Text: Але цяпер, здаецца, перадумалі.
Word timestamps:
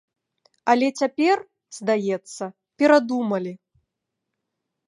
Але 0.73 0.87
цяпер, 1.01 1.35
здаецца, 1.79 2.45
перадумалі. 2.83 3.53